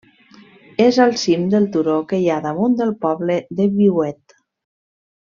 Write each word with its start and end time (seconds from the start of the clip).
És 0.85 0.95
al 1.03 1.11
cim 1.23 1.43
del 1.51 1.67
turó 1.75 1.97
que 2.13 2.19
hi 2.23 2.27
ha 2.29 2.39
damunt 2.49 2.79
del 2.83 2.95
poble 3.07 3.37
de 3.61 3.69
Viuet. 3.77 4.35